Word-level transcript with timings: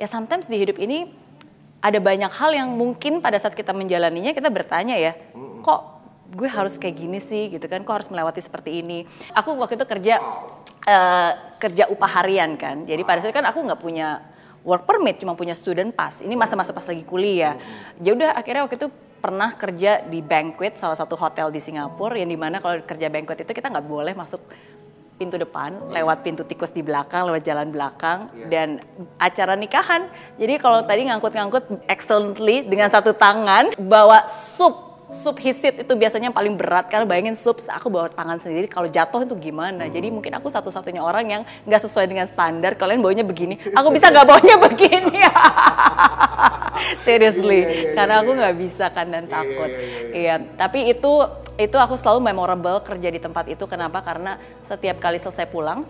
ya 0.00 0.08
sometimes 0.08 0.48
di 0.48 0.56
hidup 0.56 0.80
ini 0.80 1.12
ada 1.84 2.00
banyak 2.00 2.32
hal 2.32 2.56
yang 2.56 2.72
mungkin 2.72 3.20
pada 3.20 3.36
saat 3.36 3.52
kita 3.52 3.76
menjalaninya 3.76 4.32
kita 4.32 4.48
bertanya 4.48 4.96
ya, 4.96 5.12
kok 5.60 5.80
gue 6.32 6.48
harus 6.48 6.80
kayak 6.80 6.96
gini 6.96 7.20
sih 7.20 7.52
gitu 7.52 7.68
kan, 7.68 7.84
kok 7.84 7.94
harus 8.00 8.08
melewati 8.08 8.40
seperti 8.40 8.80
ini. 8.80 9.04
Aku 9.36 9.52
waktu 9.60 9.76
itu 9.76 9.84
kerja 9.84 10.20
uh, 10.88 11.32
kerja 11.60 11.88
upah 11.92 12.10
harian 12.20 12.56
kan, 12.56 12.88
jadi 12.88 13.04
pada 13.04 13.20
saat 13.20 13.32
itu 13.32 13.36
kan 13.36 13.48
aku 13.48 13.60
nggak 13.60 13.80
punya 13.80 14.24
work 14.64 14.84
permit, 14.84 15.20
cuma 15.20 15.36
punya 15.36 15.56
student 15.56 15.92
pass. 15.92 16.20
Ini 16.20 16.36
masa-masa 16.36 16.72
pas 16.76 16.84
lagi 16.84 17.04
kuliah. 17.04 17.56
Ya 18.00 18.12
udah 18.12 18.36
akhirnya 18.36 18.68
waktu 18.68 18.76
itu 18.76 18.88
pernah 19.20 19.52
kerja 19.52 20.00
di 20.08 20.24
banquet 20.24 20.80
salah 20.80 20.96
satu 20.96 21.12
hotel 21.12 21.52
di 21.52 21.60
Singapura 21.60 22.16
yang 22.16 22.32
di 22.32 22.40
mana 22.40 22.56
kalau 22.56 22.80
kerja 22.80 23.12
banquet 23.12 23.44
itu 23.44 23.52
kita 23.52 23.68
nggak 23.68 23.84
boleh 23.84 24.16
masuk 24.16 24.40
pintu 25.20 25.36
depan, 25.36 25.76
lewat 25.92 26.24
pintu 26.24 26.48
tikus 26.48 26.72
di 26.72 26.80
belakang, 26.80 27.28
lewat 27.28 27.44
jalan 27.44 27.68
belakang, 27.68 28.32
yeah. 28.32 28.48
dan 28.48 28.68
acara 29.20 29.52
nikahan. 29.52 30.08
Jadi 30.40 30.56
kalau 30.56 30.80
tadi 30.80 31.04
ngangkut-ngangkut 31.12 31.84
excellently 31.92 32.64
dengan 32.64 32.88
satu 32.88 33.12
tangan, 33.12 33.76
bawa 33.76 34.24
sup 34.24 34.89
sup 35.10 35.36
hisit 35.42 35.82
itu 35.82 35.92
biasanya 35.98 36.30
paling 36.30 36.54
berat 36.54 36.86
karena 36.86 37.02
bayangin 37.02 37.34
sup 37.34 37.58
aku 37.66 37.90
bawa 37.90 38.06
tangan 38.08 38.38
sendiri 38.38 38.70
kalau 38.70 38.86
jatuh 38.86 39.26
itu 39.26 39.34
gimana? 39.36 39.90
Jadi 39.90 40.08
mungkin 40.08 40.30
aku 40.38 40.46
satu-satunya 40.46 41.02
orang 41.02 41.26
yang 41.26 41.42
nggak 41.66 41.82
sesuai 41.82 42.06
dengan 42.06 42.30
standar 42.30 42.78
kalian 42.78 43.02
bawanya 43.02 43.26
begini 43.26 43.58
aku 43.74 43.90
bisa 43.90 44.08
nggak 44.08 44.26
bawanya 44.26 44.56
begini? 44.70 45.18
Seriously 47.06 47.60
yeah, 47.60 47.66
yeah, 47.66 47.82
yeah, 47.84 47.94
karena 47.98 48.14
aku 48.22 48.30
nggak 48.38 48.56
bisa 48.56 48.86
kan 48.94 49.06
dan 49.10 49.26
takut. 49.26 49.68
iya 50.14 50.40
tapi 50.56 50.94
itu 50.94 51.12
itu 51.60 51.76
aku 51.76 51.92
selalu 51.92 52.24
memorable 52.32 52.80
kerja 52.80 53.12
di 53.12 53.20
tempat 53.20 53.44
itu. 53.52 53.68
Kenapa? 53.68 54.00
Karena 54.00 54.40
setiap 54.64 54.96
kali 54.96 55.20
selesai 55.20 55.44
pulang 55.44 55.84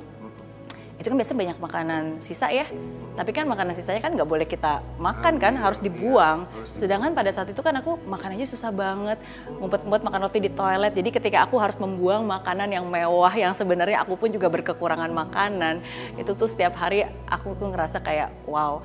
itu 1.00 1.08
kan 1.08 1.16
biasanya 1.16 1.38
banyak 1.40 1.58
makanan 1.64 2.04
sisa 2.20 2.52
ya 2.52 2.68
tapi 3.16 3.32
kan 3.32 3.48
makanan 3.48 3.72
sisanya 3.72 4.04
kan 4.04 4.12
nggak 4.12 4.28
boleh 4.28 4.44
kita 4.44 4.84
makan 5.00 5.40
kan 5.40 5.56
harus 5.56 5.80
dibuang 5.80 6.44
sedangkan 6.76 7.16
pada 7.16 7.32
saat 7.32 7.48
itu 7.48 7.64
kan 7.64 7.72
aku 7.80 7.96
makanannya 8.04 8.44
susah 8.44 8.68
banget 8.68 9.16
ngumpet-ngumpet 9.56 10.04
makan 10.04 10.20
roti 10.28 10.44
di 10.44 10.52
toilet 10.52 10.92
jadi 10.92 11.08
ketika 11.08 11.48
aku 11.48 11.56
harus 11.56 11.80
membuang 11.80 12.28
makanan 12.28 12.68
yang 12.68 12.84
mewah 12.84 13.32
yang 13.32 13.56
sebenarnya 13.56 14.04
aku 14.04 14.20
pun 14.20 14.28
juga 14.28 14.52
berkekurangan 14.52 15.08
makanan 15.08 15.80
itu 16.20 16.36
tuh 16.36 16.44
setiap 16.44 16.76
hari 16.76 17.08
aku 17.24 17.56
tuh 17.56 17.72
ngerasa 17.72 18.04
kayak 18.04 18.28
wow 18.44 18.84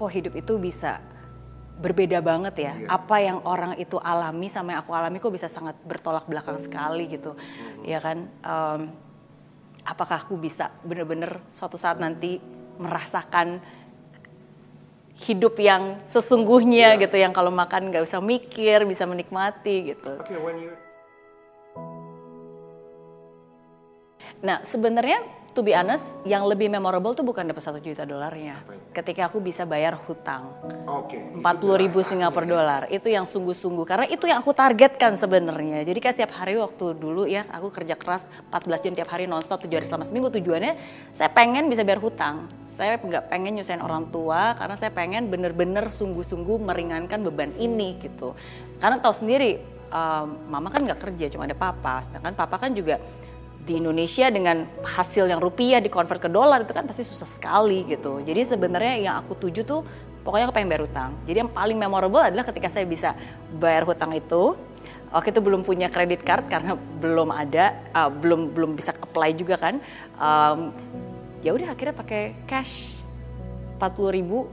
kok 0.00 0.08
hidup 0.16 0.32
itu 0.40 0.56
bisa 0.56 0.96
berbeda 1.80 2.20
banget 2.20 2.54
ya. 2.60 2.72
Iya. 2.76 2.86
Apa 2.92 3.16
yang 3.24 3.40
orang 3.48 3.72
itu 3.80 3.96
alami 3.96 4.52
sama 4.52 4.76
yang 4.76 4.84
aku 4.84 4.92
alami 4.92 5.16
kok 5.16 5.32
bisa 5.32 5.48
sangat 5.48 5.80
bertolak 5.80 6.28
belakang 6.28 6.60
sekali 6.60 7.08
gitu. 7.08 7.32
Hmm. 7.32 7.88
Ya 7.88 7.98
kan? 8.04 8.28
Um, 8.44 8.92
apakah 9.84 10.24
aku 10.24 10.36
bisa 10.36 10.68
bener-bener 10.84 11.40
suatu 11.56 11.80
saat 11.80 11.96
nanti 11.96 12.40
merasakan 12.80 13.60
hidup 15.20 15.60
yang 15.60 16.00
sesungguhnya 16.08 16.96
yeah. 16.96 17.00
gitu 17.00 17.16
yang 17.20 17.36
kalau 17.36 17.52
makan 17.52 17.92
nggak 17.92 18.08
usah 18.08 18.24
mikir 18.24 18.88
bisa 18.88 19.04
menikmati 19.04 19.92
gitu. 19.92 20.16
Okay, 20.24 20.40
when 20.40 20.56
you... 20.56 20.72
Nah 24.40 24.64
sebenarnya 24.64 25.20
to 25.54 25.60
be 25.66 25.74
honest, 25.74 26.22
yang 26.22 26.46
lebih 26.46 26.70
memorable 26.70 27.10
tuh 27.10 27.26
bukan 27.26 27.42
dapat 27.42 27.62
satu 27.62 27.82
juta 27.82 28.06
dolarnya. 28.06 28.62
Ketika 28.94 29.26
aku 29.26 29.42
bisa 29.42 29.66
bayar 29.66 29.98
hutang. 30.06 30.54
Empat 31.34 31.54
puluh 31.58 31.78
ribu 31.78 32.02
Singapura 32.06 32.46
dolar. 32.46 32.82
Itu 32.90 33.10
yang 33.10 33.26
sungguh-sungguh. 33.26 33.86
Karena 33.86 34.06
itu 34.06 34.26
yang 34.30 34.38
aku 34.42 34.54
targetkan 34.54 35.18
sebenarnya. 35.18 35.82
Jadi 35.82 35.98
kayak 35.98 36.14
setiap 36.14 36.32
hari 36.38 36.54
waktu 36.58 36.94
dulu 36.94 37.26
ya, 37.26 37.46
aku 37.50 37.74
kerja 37.74 37.98
keras 37.98 38.30
14 38.50 38.84
jam 38.86 38.92
tiap 38.94 39.10
hari 39.10 39.26
nonstop 39.26 39.62
tujuh 39.66 39.82
hari 39.82 39.86
selama 39.86 40.06
seminggu. 40.06 40.30
Tujuannya 40.30 40.78
saya 41.10 41.30
pengen 41.30 41.66
bisa 41.66 41.82
bayar 41.82 41.98
hutang. 41.98 42.46
Saya 42.70 42.96
nggak 42.96 43.28
pengen 43.28 43.60
nyusahin 43.60 43.82
orang 43.82 44.08
tua 44.08 44.56
karena 44.56 44.78
saya 44.78 44.94
pengen 44.94 45.28
bener-bener 45.28 45.90
sungguh-sungguh 45.92 46.62
meringankan 46.62 47.20
beban 47.26 47.52
ini 47.58 47.98
gitu. 48.00 48.32
Karena 48.80 48.96
tahu 49.02 49.12
sendiri, 49.12 49.60
um, 49.92 50.48
mama 50.48 50.72
kan 50.72 50.86
nggak 50.86 51.02
kerja, 51.02 51.36
cuma 51.36 51.44
ada 51.44 51.58
papa. 51.58 52.00
Sedangkan 52.06 52.32
papa 52.32 52.56
kan 52.56 52.72
juga 52.72 52.96
di 53.60 53.76
Indonesia 53.76 54.32
dengan 54.32 54.64
hasil 54.80 55.28
yang 55.28 55.38
rupiah 55.38 55.84
dikonvert 55.84 56.24
ke 56.24 56.30
dolar 56.32 56.64
itu 56.64 56.72
kan 56.72 56.88
pasti 56.88 57.04
susah 57.04 57.28
sekali 57.28 57.84
gitu. 57.84 58.24
Jadi 58.24 58.40
sebenarnya 58.42 58.94
yang 58.96 59.14
aku 59.20 59.36
tuju 59.36 59.62
tuh 59.68 59.84
pokoknya 60.24 60.48
aku 60.48 60.54
pengen 60.56 60.68
bayar 60.72 60.82
hutang. 60.88 61.10
Jadi 61.28 61.36
yang 61.44 61.52
paling 61.52 61.76
memorable 61.76 62.24
adalah 62.24 62.44
ketika 62.48 62.72
saya 62.72 62.88
bisa 62.88 63.12
bayar 63.60 63.84
hutang 63.84 64.16
itu. 64.16 64.56
Waktu 65.10 65.34
itu 65.34 65.42
belum 65.42 65.66
punya 65.66 65.90
kredit 65.90 66.22
card 66.22 66.46
karena 66.46 66.78
belum 67.02 67.34
ada, 67.34 67.74
uh, 67.98 68.06
belum 68.06 68.54
belum 68.54 68.78
bisa 68.78 68.94
apply 68.94 69.34
juga 69.34 69.58
kan. 69.58 69.82
Um, 70.14 70.70
ya 71.42 71.50
udah 71.50 71.74
akhirnya 71.74 71.98
pakai 71.98 72.38
cash 72.46 73.02
40 73.82 74.16
ribu 74.22 74.46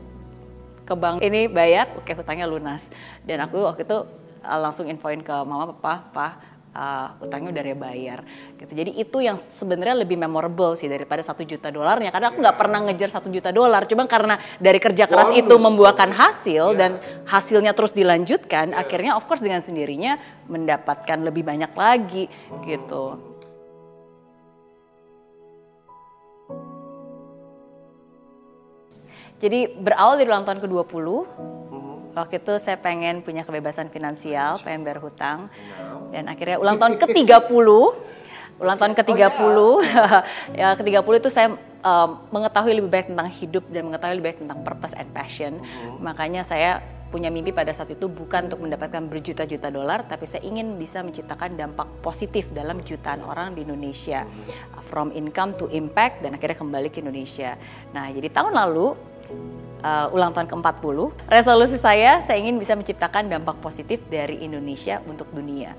ke 0.81 0.97
bank 0.97 1.21
ini 1.21 1.45
bayar, 1.45 1.93
oke 1.93 2.09
hutangnya 2.09 2.49
lunas. 2.49 2.89
Dan 3.21 3.45
aku 3.45 3.69
waktu 3.69 3.85
itu 3.85 3.97
uh, 4.41 4.59
langsung 4.59 4.89
infoin 4.89 5.21
ke 5.21 5.35
mama 5.45 5.77
papa, 5.77 6.09
pak 6.09 6.46
uh, 6.77 7.17
utangnya 7.25 7.49
udah 7.49 7.63
bayar 7.73 8.19
gitu. 8.61 8.71
Jadi 8.77 8.91
itu 9.01 9.17
yang 9.17 9.35
sebenarnya 9.35 10.05
lebih 10.05 10.21
memorable 10.21 10.77
sih 10.77 10.85
daripada 10.85 11.25
satu 11.25 11.41
juta 11.41 11.73
dolarnya. 11.73 12.13
Karena 12.13 12.29
aku 12.29 12.37
nggak 12.37 12.57
pernah 12.57 12.79
ngejar 12.85 13.09
satu 13.09 13.33
juta 13.33 13.49
dolar. 13.49 13.89
Cuma 13.89 14.05
karena 14.05 14.37
dari 14.61 14.77
kerja 14.77 15.09
keras 15.09 15.33
itu 15.33 15.55
membuahkan 15.57 16.13
hasil 16.13 16.73
yeah. 16.73 16.77
dan 16.77 16.91
hasilnya 17.25 17.73
terus 17.73 17.91
dilanjutkan 17.97 18.71
yeah. 18.71 18.81
akhirnya 18.85 19.17
of 19.17 19.25
course 19.25 19.41
dengan 19.41 19.59
sendirinya 19.59 20.21
mendapatkan 20.45 21.17
lebih 21.25 21.41
banyak 21.41 21.73
lagi 21.73 22.29
gitu. 22.63 23.17
Jadi 29.37 29.69
berawal 29.77 30.17
dari 30.17 30.29
ulang 30.33 30.49
tahun 30.49 30.65
ke-20, 30.65 31.05
Waktu 32.17 32.41
itu 32.41 32.57
saya 32.57 32.81
pengen 32.81 33.21
punya 33.21 33.45
kebebasan 33.45 33.93
finansial, 33.93 34.57
pengen 34.65 34.81
bayar 34.81 34.97
hutang. 34.97 35.53
Dan 36.09 36.25
akhirnya 36.25 36.57
ulang 36.57 36.81
tahun 36.81 36.97
ke-30, 36.97 37.45
ulang 38.63 38.77
tahun 38.81 38.93
ke-30, 38.97 39.53
oh, 39.53 39.77
ya 40.57 40.73
ke-30 40.73 41.13
itu 41.21 41.29
saya 41.29 41.53
um, 41.85 42.09
mengetahui 42.33 42.73
lebih 42.73 42.89
baik 42.89 43.13
tentang 43.13 43.29
hidup 43.29 43.63
dan 43.69 43.81
mengetahui 43.85 44.13
lebih 44.17 44.27
baik 44.33 44.39
tentang 44.41 44.59
purpose 44.65 44.97
and 44.97 45.09
passion. 45.13 45.61
Uh-huh. 45.61 46.01
Makanya 46.01 46.41
saya 46.41 46.81
punya 47.07 47.31
mimpi 47.31 47.55
pada 47.55 47.71
saat 47.71 47.87
itu 47.87 48.11
bukan 48.11 48.51
untuk 48.51 48.59
mendapatkan 48.65 48.99
berjuta-juta 49.07 49.71
dolar, 49.71 50.03
tapi 50.09 50.27
saya 50.27 50.43
ingin 50.43 50.75
bisa 50.75 50.99
menciptakan 51.05 51.55
dampak 51.55 51.87
positif 52.03 52.51
dalam 52.51 52.83
jutaan 52.83 53.23
orang 53.23 53.53
di 53.53 53.61
Indonesia. 53.61 54.25
Uh-huh. 54.25 54.81
From 54.89 55.13
income 55.13 55.53
to 55.53 55.69
impact 55.69 56.25
dan 56.25 56.33
akhirnya 56.33 56.57
kembali 56.57 56.89
ke 56.89 57.03
Indonesia. 57.03 57.59
Nah, 57.93 58.09
jadi 58.09 58.31
tahun 58.33 58.57
lalu 58.57 58.97
uh, 59.87 60.15
ulang 60.15 60.35
tahun 60.35 60.51
ke-40. 60.51 60.97
Resolusi 61.31 61.77
saya, 61.79 62.19
saya 62.23 62.37
ingin 62.37 62.59
bisa 62.59 62.75
menciptakan 62.75 63.31
dampak 63.31 63.57
positif 63.63 64.03
dari 64.11 64.43
Indonesia 64.43 64.99
untuk 65.07 65.31
dunia. 65.31 65.71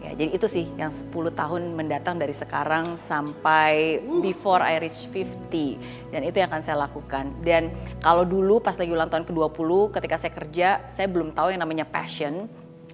Ya, 0.00 0.16
jadi 0.16 0.32
itu 0.32 0.48
sih 0.48 0.64
yang 0.80 0.88
10 0.88 1.12
tahun 1.12 1.76
mendatang 1.76 2.16
dari 2.16 2.32
sekarang 2.32 2.96
sampai 2.96 4.00
before 4.24 4.64
I 4.64 4.80
reach 4.80 5.04
50. 5.12 6.08
Dan 6.08 6.24
itu 6.24 6.40
yang 6.40 6.48
akan 6.48 6.64
saya 6.64 6.88
lakukan. 6.88 7.28
Dan 7.44 7.68
kalau 8.00 8.24
dulu 8.24 8.64
pas 8.64 8.80
lagi 8.80 8.88
ulang 8.96 9.12
tahun 9.12 9.28
ke-20 9.28 9.70
ketika 10.00 10.16
saya 10.16 10.32
kerja, 10.32 10.68
saya 10.88 11.04
belum 11.04 11.36
tahu 11.36 11.52
yang 11.52 11.60
namanya 11.60 11.84
passion. 11.84 12.48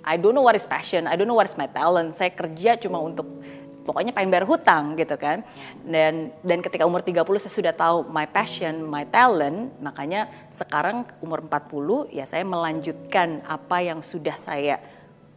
I 0.06 0.18
don't 0.18 0.34
know 0.34 0.42
what 0.42 0.54
is 0.54 0.66
passion, 0.66 1.06
I 1.10 1.18
don't 1.18 1.26
know 1.26 1.38
what 1.38 1.46
is 1.46 1.58
my 1.58 1.70
talent. 1.70 2.14
Saya 2.14 2.30
kerja 2.30 2.78
cuma 2.78 3.02
untuk 3.02 3.26
pokoknya 3.86 4.10
pengen 4.10 4.34
bayar 4.34 4.44
hutang 4.50 4.98
gitu 4.98 5.14
kan. 5.14 5.46
Dan 5.86 6.34
dan 6.42 6.58
ketika 6.60 6.82
umur 6.82 7.06
30 7.06 7.22
saya 7.38 7.54
sudah 7.54 7.74
tahu 7.74 8.10
my 8.10 8.26
passion, 8.26 8.82
my 8.82 9.06
talent, 9.06 9.70
makanya 9.78 10.26
sekarang 10.50 11.06
umur 11.22 11.46
40 11.46 12.10
ya 12.10 12.26
saya 12.26 12.42
melanjutkan 12.42 13.46
apa 13.46 13.86
yang 13.86 14.02
sudah 14.02 14.34
saya 14.34 14.82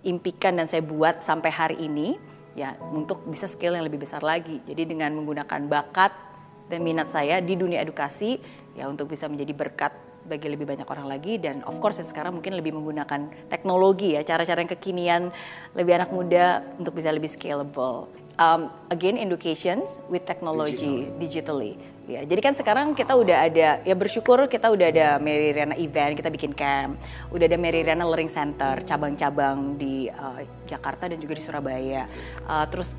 impikan 0.02 0.58
dan 0.58 0.66
saya 0.66 0.82
buat 0.82 1.22
sampai 1.22 1.52
hari 1.54 1.78
ini 1.86 2.18
ya 2.58 2.74
untuk 2.90 3.24
bisa 3.30 3.46
skill 3.46 3.78
yang 3.78 3.86
lebih 3.86 4.02
besar 4.02 4.26
lagi. 4.26 4.60
Jadi 4.66 4.90
dengan 4.90 5.14
menggunakan 5.14 5.70
bakat 5.70 6.12
dan 6.70 6.82
minat 6.82 7.14
saya 7.14 7.38
di 7.40 7.54
dunia 7.54 7.82
edukasi 7.86 8.42
ya 8.74 8.90
untuk 8.90 9.10
bisa 9.12 9.26
menjadi 9.30 9.54
berkat 9.54 9.94
bagi 10.30 10.46
lebih 10.46 10.70
banyak 10.70 10.86
orang 10.86 11.10
lagi 11.10 11.42
dan 11.42 11.66
of 11.66 11.82
course 11.82 11.98
sekarang 11.98 12.38
mungkin 12.38 12.54
lebih 12.54 12.76
menggunakan 12.78 13.50
teknologi 13.50 14.14
ya 14.14 14.22
cara-cara 14.22 14.62
yang 14.62 14.72
kekinian 14.78 15.22
lebih 15.74 15.98
anak 15.98 16.14
muda 16.14 16.62
untuk 16.78 16.94
bisa 16.94 17.10
lebih 17.10 17.32
scalable 17.32 18.06
um, 18.40 18.72
again 18.90 19.20
education 19.20 19.84
with 20.08 20.24
technology 20.24 21.12
Digital. 21.20 21.60
digitally. 21.60 21.74
Ya, 22.10 22.26
jadi 22.26 22.42
kan 22.42 22.58
sekarang 22.58 22.98
kita 22.98 23.14
udah 23.14 23.46
ada 23.46 23.86
ya 23.86 23.94
bersyukur 23.94 24.42
kita 24.50 24.74
udah 24.74 24.90
ada 24.90 25.08
Mary 25.22 25.54
Riana 25.54 25.78
event, 25.78 26.18
kita 26.18 26.34
bikin 26.34 26.58
camp, 26.58 26.98
udah 27.30 27.46
ada 27.46 27.54
Mary 27.54 27.86
Riana 27.86 28.02
Learning 28.02 28.34
Center, 28.34 28.82
cabang-cabang 28.82 29.78
di 29.78 30.10
uh, 30.10 30.42
Jakarta 30.66 31.06
dan 31.06 31.22
juga 31.22 31.38
di 31.38 31.44
Surabaya. 31.46 32.10
Uh, 32.50 32.66
terus 32.66 32.98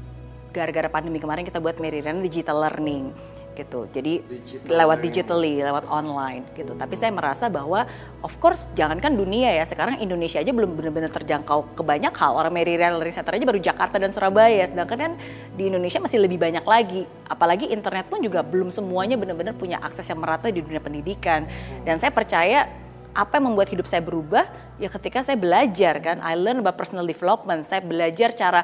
gara-gara 0.54 0.86
pandemi 0.86 1.18
kemarin 1.18 1.42
kita 1.42 1.58
buat 1.58 1.82
Mary 1.82 1.98
Riana 1.98 2.22
Digital 2.22 2.62
Learning. 2.62 3.10
Gitu. 3.54 3.86
Jadi 3.90 4.22
Digital 4.24 4.76
lewat 4.84 4.98
digitally, 5.02 5.54
lewat 5.60 5.84
online 5.90 6.46
gitu. 6.54 6.72
Tapi 6.74 6.94
saya 6.94 7.10
merasa 7.12 7.50
bahwa 7.50 7.84
of 8.22 8.32
course 8.38 8.64
jangankan 8.78 9.14
dunia 9.14 9.52
ya, 9.52 9.64
sekarang 9.66 9.98
Indonesia 9.98 10.38
aja 10.38 10.52
belum 10.52 10.76
benar-benar 10.76 11.10
terjangkau 11.12 11.74
ke 11.74 11.82
banyak 11.82 12.12
hal. 12.14 12.32
Orang 12.36 12.54
Mary 12.54 12.78
Raleigh 12.78 13.12
Center 13.12 13.36
aja 13.36 13.46
baru 13.46 13.60
Jakarta 13.60 13.96
dan 13.98 14.10
Surabaya, 14.14 14.62
sedangkan 14.64 14.98
kan 14.98 15.12
di 15.54 15.68
Indonesia 15.68 15.98
masih 16.00 16.18
lebih 16.22 16.38
banyak 16.40 16.64
lagi. 16.64 17.02
Apalagi 17.26 17.70
internet 17.70 18.06
pun 18.08 18.22
juga 18.22 18.40
belum 18.44 18.72
semuanya 18.72 19.18
benar-benar 19.20 19.54
punya 19.56 19.80
akses 19.80 20.06
yang 20.08 20.22
merata 20.22 20.48
di 20.48 20.62
dunia 20.62 20.80
pendidikan. 20.80 21.46
Dan 21.82 21.98
saya 21.98 22.14
percaya 22.14 22.68
apa 23.10 23.42
yang 23.42 23.50
membuat 23.50 23.68
hidup 23.74 23.90
saya 23.90 23.98
berubah 23.98 24.46
ya 24.78 24.86
ketika 24.86 25.26
saya 25.26 25.34
belajar 25.34 25.98
kan 25.98 26.22
I 26.22 26.38
learn 26.38 26.62
about 26.62 26.78
personal 26.78 27.02
development 27.02 27.66
saya 27.66 27.82
belajar 27.82 28.30
cara 28.38 28.62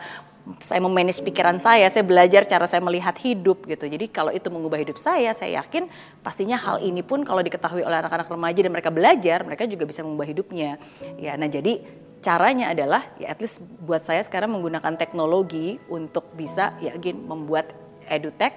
saya 0.62 0.78
memanage 0.78 1.18
pikiran 1.26 1.58
saya, 1.58 1.90
saya 1.90 2.06
belajar 2.06 2.46
cara 2.46 2.70
saya 2.70 2.78
melihat 2.78 3.14
hidup 3.18 3.66
gitu. 3.66 3.90
Jadi 3.90 4.06
kalau 4.06 4.30
itu 4.30 4.46
mengubah 4.46 4.78
hidup 4.78 4.94
saya, 4.94 5.34
saya 5.34 5.58
yakin 5.58 5.90
pastinya 6.22 6.54
hal 6.54 6.78
ini 6.78 7.02
pun 7.02 7.26
kalau 7.26 7.42
diketahui 7.42 7.82
oleh 7.82 7.98
anak-anak 7.98 8.30
remaja 8.30 8.60
dan 8.62 8.70
mereka 8.70 8.90
belajar, 8.94 9.42
mereka 9.42 9.66
juga 9.66 9.90
bisa 9.90 10.06
mengubah 10.06 10.26
hidupnya. 10.30 10.78
Ya, 11.18 11.34
nah 11.34 11.50
jadi 11.50 11.82
caranya 12.22 12.70
adalah 12.70 13.02
ya 13.18 13.34
at 13.34 13.38
least 13.42 13.62
buat 13.82 14.06
saya 14.06 14.22
sekarang 14.22 14.54
menggunakan 14.54 14.94
teknologi 14.94 15.82
untuk 15.90 16.30
bisa 16.34 16.74
ya 16.82 16.94
again 16.94 17.22
membuat 17.22 17.70
edutech 18.06 18.54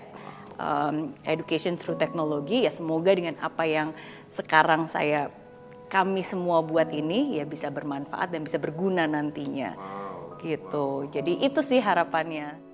um, 0.57 1.13
education 1.25 1.77
through 1.77 1.97
technology 1.97 2.65
ya 2.65 2.71
semoga 2.73 3.13
dengan 3.13 3.37
apa 3.41 3.65
yang 3.69 3.93
sekarang 4.29 4.89
saya 4.89 5.29
kami 5.89 6.21
semua 6.21 6.61
buat 6.61 6.93
ini 6.93 7.41
ya 7.41 7.45
bisa 7.49 7.73
bermanfaat 7.73 8.29
dan 8.29 8.45
bisa 8.45 8.61
berguna 8.61 9.09
nantinya. 9.09 9.73
Wow. 9.73 9.98
Gitu. 10.39 11.11
Jadi 11.11 11.43
itu 11.43 11.59
sih 11.59 11.83
harapannya. 11.83 12.68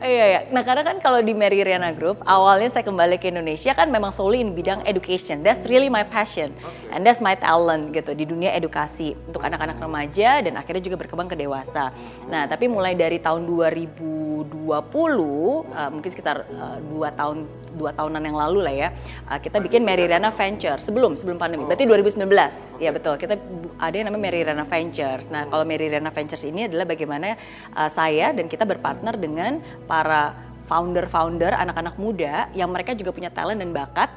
Iya, 0.00 0.24
iya. 0.32 0.40
Nah 0.48 0.64
karena 0.64 0.80
kan 0.80 0.96
kalau 0.96 1.20
di 1.20 1.36
Mary 1.36 1.60
Riana 1.60 1.92
Group, 1.92 2.24
awalnya 2.24 2.72
saya 2.72 2.80
kembali 2.88 3.20
ke 3.20 3.28
Indonesia 3.28 3.76
kan 3.76 3.92
memang 3.92 4.08
solely 4.08 4.40
in 4.40 4.56
bidang 4.56 4.80
education. 4.88 5.44
That's 5.44 5.68
really 5.68 5.92
my 5.92 6.08
passion. 6.08 6.56
Okay. 6.56 6.96
And 6.96 7.04
that's 7.04 7.20
my 7.20 7.36
talent 7.36 7.92
gitu 7.92 8.16
di 8.16 8.24
dunia 8.24 8.56
edukasi 8.56 9.12
untuk 9.28 9.44
anak-anak 9.44 9.76
remaja 9.76 10.40
dan 10.40 10.56
akhirnya 10.56 10.80
juga 10.80 11.04
berkembang 11.04 11.28
ke 11.28 11.36
dewasa. 11.36 11.92
Nah 12.32 12.48
tapi 12.48 12.64
mulai 12.72 12.96
dari 12.96 13.20
tahun 13.20 13.44
2020, 13.44 14.48
uh, 14.72 15.90
mungkin 15.92 16.08
sekitar 16.08 16.48
uh, 16.48 16.80
dua 16.80 17.12
tahun 17.12 17.44
dua 17.76 17.92
tahunan 17.92 18.24
yang 18.24 18.34
lalu 18.40 18.64
lah 18.64 18.74
ya, 18.74 18.88
uh, 19.28 19.36
kita 19.36 19.60
bikin 19.60 19.84
Mary 19.84 20.08
Riana 20.08 20.32
Venture 20.32 20.80
sebelum 20.80 21.12
sebelum 21.12 21.36
pandemi. 21.36 21.68
Berarti 21.68 21.84
2019. 21.84 22.80
Ya 22.80 22.88
betul. 22.88 23.20
Kita 23.20 23.36
ada 23.76 23.94
yang 23.94 24.08
namanya 24.08 24.22
Mary 24.32 24.40
Riana 24.48 24.64
Ventures. 24.64 25.28
Nah 25.28 25.44
kalau 25.44 25.68
Mary 25.68 25.92
Riana 25.92 26.08
Ventures 26.08 26.48
ini 26.48 26.72
adalah 26.72 26.88
bagaimana 26.88 27.36
uh, 27.76 27.92
saya 27.92 28.32
dan 28.32 28.48
kita 28.48 28.64
berpartner 28.64 29.20
dengan 29.20 29.60
para 29.90 30.38
founder-founder 30.70 31.50
anak-anak 31.50 31.98
muda 31.98 32.46
yang 32.54 32.70
mereka 32.70 32.94
juga 32.94 33.10
punya 33.10 33.34
talent 33.34 33.58
dan 33.58 33.74
bakat 33.74 34.10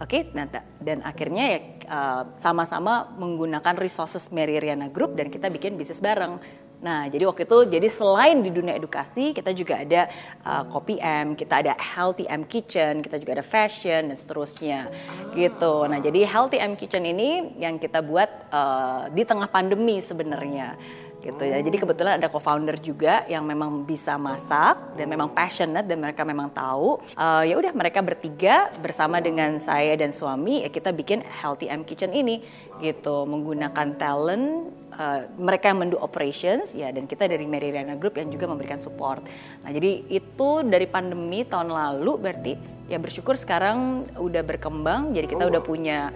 Oke, 0.00 0.24
okay, 0.24 0.32
nah, 0.32 0.48
dan 0.80 1.04
akhirnya 1.04 1.44
ya 1.44 1.58
uh, 1.92 2.22
sama-sama 2.40 3.12
menggunakan 3.20 3.76
resources 3.76 4.32
Mary 4.32 4.56
Riana 4.56 4.88
Group 4.88 5.12
dan 5.12 5.28
kita 5.28 5.52
bikin 5.52 5.76
bisnis 5.76 6.00
bareng. 6.00 6.40
Nah, 6.80 7.04
jadi 7.12 7.28
waktu 7.28 7.44
itu 7.44 7.68
jadi 7.68 7.84
selain 7.84 8.40
di 8.40 8.48
dunia 8.48 8.72
edukasi, 8.72 9.36
kita 9.36 9.52
juga 9.52 9.76
ada 9.76 10.08
uh, 10.40 10.64
Kopi 10.72 10.96
M, 10.96 11.36
kita 11.36 11.60
ada 11.60 11.76
Healthy 11.76 12.24
M 12.32 12.48
Kitchen, 12.48 13.04
kita 13.04 13.20
juga 13.20 13.36
ada 13.36 13.44
fashion 13.44 14.08
dan 14.08 14.16
seterusnya. 14.16 14.88
Gitu. 15.36 15.74
Nah, 15.84 16.00
jadi 16.00 16.24
Healthy 16.24 16.64
M 16.64 16.80
Kitchen 16.80 17.04
ini 17.04 17.60
yang 17.60 17.76
kita 17.76 18.00
buat 18.00 18.48
uh, 18.48 19.12
di 19.12 19.20
tengah 19.28 19.52
pandemi 19.52 20.00
sebenarnya 20.00 20.80
gitu 21.20 21.44
ya. 21.44 21.60
Jadi 21.60 21.76
kebetulan 21.76 22.16
ada 22.16 22.32
co-founder 22.32 22.80
juga 22.80 23.28
yang 23.28 23.44
memang 23.44 23.84
bisa 23.84 24.16
masak 24.16 24.96
dan 24.96 25.06
memang 25.06 25.30
passionate 25.30 25.84
dan 25.84 26.00
mereka 26.00 26.24
memang 26.24 26.48
tahu. 26.50 27.00
Uh, 27.14 27.44
ya 27.44 27.60
udah 27.60 27.72
mereka 27.76 28.00
bertiga 28.00 28.72
bersama 28.80 29.20
dengan 29.20 29.60
saya 29.60 29.94
dan 30.00 30.10
suami 30.10 30.64
ya 30.64 30.72
kita 30.72 30.90
bikin 30.96 31.20
Healthy 31.20 31.68
M 31.68 31.84
Kitchen 31.84 32.16
ini 32.16 32.40
gitu 32.80 33.28
menggunakan 33.28 34.00
talent 34.00 34.72
uh, 34.96 35.28
mereka 35.36 35.70
yang 35.70 35.84
mendu 35.84 36.00
operations 36.00 36.72
ya 36.72 36.88
dan 36.88 37.04
kita 37.04 37.28
dari 37.28 37.44
Mary 37.44 37.68
Riana 37.68 38.00
Group 38.00 38.16
yang 38.16 38.32
juga 38.32 38.48
memberikan 38.48 38.80
support. 38.80 39.20
Nah, 39.62 39.70
jadi 39.70 40.08
itu 40.08 40.64
dari 40.64 40.88
pandemi 40.88 41.44
tahun 41.44 41.68
lalu 41.68 42.12
berarti 42.16 42.52
ya 42.90 42.98
bersyukur 42.98 43.38
sekarang 43.38 44.08
udah 44.18 44.42
berkembang 44.42 45.14
jadi 45.14 45.26
kita 45.30 45.44
udah 45.46 45.62
punya 45.62 46.10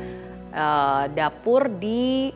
uh, 0.50 1.06
dapur 1.12 1.70
di 1.70 2.34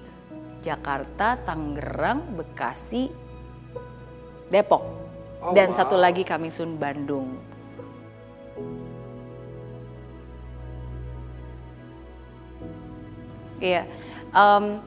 Jakarta, 0.63 1.39
Tangerang, 1.43 2.35
Bekasi, 2.35 3.11
Depok. 4.51 4.83
Oh, 5.39 5.55
dan 5.55 5.71
wow. 5.71 5.77
satu 5.79 5.95
lagi 5.95 6.27
kami 6.27 6.51
Sun 6.51 6.75
Bandung. 6.75 7.39
Iya, 13.59 13.87
um, 14.35 14.79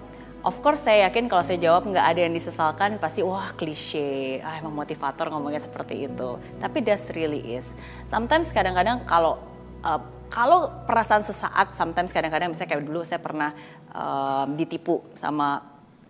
of 0.47 0.55
course 0.63 0.87
saya 0.87 1.07
yakin 1.07 1.27
kalau 1.27 1.43
saya 1.43 1.59
jawab 1.59 1.87
nggak 1.91 2.05
ada 2.07 2.19
yang 2.23 2.31
disesalkan 2.35 2.95
pasti 3.03 3.19
wah 3.19 3.51
klise, 3.55 4.39
ah 4.43 4.55
emang 4.59 4.75
motivator 4.75 5.27
ngomongnya 5.27 5.59
seperti 5.59 6.07
itu. 6.07 6.39
Tapi 6.59 6.77
that's 6.83 7.11
really 7.15 7.55
is. 7.55 7.75
Sometimes 8.07 8.51
kadang-kadang 8.55 9.03
kalau 9.03 9.39
uh, 9.83 9.99
kalau 10.31 10.71
perasaan 10.87 11.27
sesaat, 11.27 11.75
sometimes 11.75 12.15
kadang-kadang 12.15 12.55
misalnya 12.55 12.71
kayak 12.71 12.87
dulu 12.87 13.03
saya 13.03 13.19
pernah 13.19 13.51
um, 13.91 14.55
ditipu 14.55 15.03
sama 15.11 15.59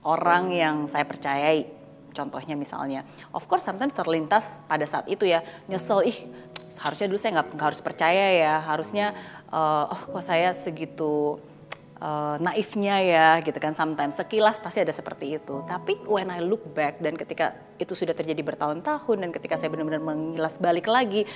orang 0.06 0.54
yang 0.54 0.76
saya 0.86 1.04
percayai. 1.04 1.66
Contohnya 2.14 2.54
misalnya, 2.54 3.02
of 3.34 3.48
course 3.50 3.66
sometimes 3.66 3.98
terlintas 3.98 4.62
pada 4.70 4.86
saat 4.86 5.10
itu 5.10 5.26
ya 5.26 5.42
nyesel, 5.66 6.06
ih 6.06 6.30
harusnya 6.78 7.08
dulu 7.10 7.18
saya 7.18 7.42
nggak 7.42 7.58
harus 7.58 7.82
percaya 7.82 8.26
ya, 8.38 8.62
harusnya 8.62 9.18
uh, 9.50 9.90
oh 9.90 10.02
kok 10.14 10.24
saya 10.24 10.54
segitu 10.54 11.42
uh, 12.02 12.36
naifnya 12.42 12.98
ya 13.00 13.28
gitu 13.46 13.56
kan 13.62 13.78
sometimes 13.78 14.18
sekilas 14.18 14.58
pasti 14.58 14.82
ada 14.82 14.92
seperti 14.92 15.38
itu 15.38 15.62
tapi 15.70 16.02
when 16.10 16.34
I 16.34 16.42
look 16.42 16.66
back 16.74 17.00
dan 17.00 17.16
ketika 17.16 17.54
itu 17.78 17.94
sudah 17.94 18.18
terjadi 18.18 18.42
bertahun-tahun 18.42 19.18
dan 19.22 19.30
ketika 19.30 19.56
saya 19.56 19.70
benar-benar 19.70 20.02
mengilas 20.02 20.58
balik 20.58 20.90
lagi 20.90 21.30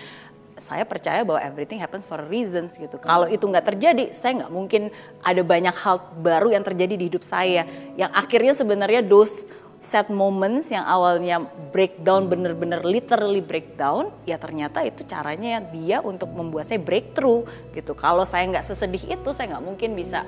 saya 0.56 0.88
percaya 0.88 1.28
bahwa 1.28 1.44
everything 1.44 1.84
happens 1.84 2.08
for 2.08 2.24
a 2.24 2.28
reasons 2.28 2.80
gitu. 2.80 2.96
Kalau 2.96 3.28
itu 3.28 3.44
nggak 3.44 3.76
terjadi, 3.76 4.12
saya 4.16 4.44
nggak 4.44 4.54
mungkin 4.56 4.88
ada 5.20 5.44
banyak 5.44 5.76
hal 5.76 6.00
baru 6.24 6.56
yang 6.56 6.64
terjadi 6.64 6.96
di 6.96 7.12
hidup 7.12 7.28
saya. 7.28 7.68
Yang 8.00 8.12
akhirnya 8.16 8.54
sebenarnya 8.56 9.02
those 9.04 9.52
set 9.84 10.10
moments 10.10 10.74
yang 10.74 10.82
awalnya 10.82 11.46
breakdown 11.70 12.26
bener-bener 12.26 12.82
literally 12.82 13.44
breakdown, 13.44 14.10
ya 14.26 14.40
ternyata 14.40 14.82
itu 14.82 15.06
caranya 15.06 15.62
dia 15.62 16.02
untuk 16.02 16.32
membuat 16.32 16.66
saya 16.66 16.82
breakthrough 16.82 17.46
gitu. 17.76 17.94
Kalau 17.94 18.24
saya 18.26 18.48
nggak 18.50 18.66
sesedih 18.66 19.14
itu, 19.14 19.30
saya 19.36 19.56
nggak 19.56 19.66
mungkin 19.66 19.94
bisa 19.94 20.26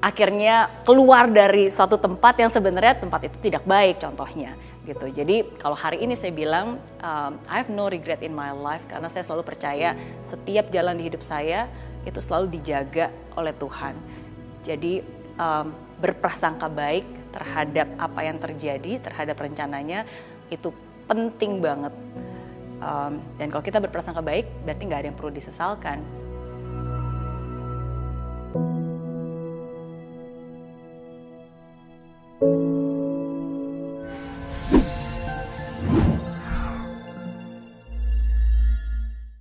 akhirnya 0.00 0.84
keluar 0.84 1.28
dari 1.30 1.72
suatu 1.72 1.96
tempat 1.96 2.36
yang 2.36 2.50
sebenarnya 2.52 3.00
tempat 3.00 3.32
itu 3.32 3.36
tidak 3.40 3.64
baik 3.64 4.00
contohnya 4.00 4.54
gitu. 4.86 5.10
Jadi 5.10 5.58
kalau 5.58 5.74
hari 5.74 6.06
ini 6.06 6.14
saya 6.14 6.30
bilang 6.30 6.78
um, 7.02 7.32
I 7.50 7.58
have 7.58 7.72
no 7.72 7.90
regret 7.90 8.22
in 8.22 8.30
my 8.32 8.54
life 8.54 8.86
karena 8.86 9.10
saya 9.10 9.26
selalu 9.26 9.42
percaya 9.42 9.98
setiap 10.22 10.70
jalan 10.70 10.94
di 11.00 11.10
hidup 11.10 11.26
saya 11.26 11.66
itu 12.06 12.22
selalu 12.22 12.54
dijaga 12.54 13.10
oleh 13.34 13.50
Tuhan. 13.58 13.98
Jadi 14.62 15.02
um, 15.36 15.74
berprasangka 15.98 16.70
baik 16.70 17.06
terhadap 17.34 17.88
apa 17.98 18.20
yang 18.22 18.38
terjadi, 18.38 19.02
terhadap 19.02 19.36
rencananya 19.36 20.06
itu 20.48 20.70
penting 21.10 21.58
banget. 21.58 21.92
Um, 22.76 23.18
dan 23.40 23.48
kalau 23.48 23.64
kita 23.64 23.80
berprasangka 23.80 24.20
baik, 24.20 24.46
berarti 24.62 24.82
nggak 24.84 25.00
ada 25.02 25.08
yang 25.10 25.18
perlu 25.18 25.32
disesalkan. 25.32 25.98